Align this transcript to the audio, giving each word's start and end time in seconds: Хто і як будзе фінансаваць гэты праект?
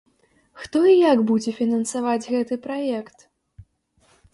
Хто 0.61 0.81
і 0.93 0.95
як 1.01 1.21
будзе 1.33 1.55
фінансаваць 1.59 2.19
гэты 2.31 2.61
праект? 2.67 3.17